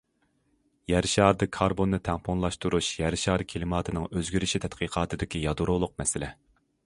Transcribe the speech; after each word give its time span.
يەر 0.91 1.07
شارىدا 1.11 1.47
كاربوننى 1.57 1.99
تەڭپۇڭلاشتۇرۇش 2.07 2.89
يەر 3.01 3.17
شارى 3.25 3.47
كىلىماتىنىڭ 3.53 4.09
ئۆزگىرىشى 4.11 4.61
تەتقىقاتىدىكى 4.65 5.43
يادرولۇق 5.45 5.97
مەسىلە. 6.03 6.33